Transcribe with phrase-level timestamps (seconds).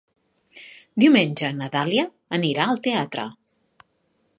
[1.03, 2.09] Diumenge na Dàlia
[2.39, 3.29] anirà al teatre.